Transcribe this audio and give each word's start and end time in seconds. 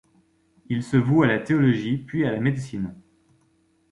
Il 0.67 0.81
se 0.81 0.97
voue 0.97 1.21
à 1.21 1.27
la 1.27 1.37
théologie 1.37 1.99
puis 1.99 2.25
à 2.25 2.31
la 2.31 2.39
médecine. 2.39 2.95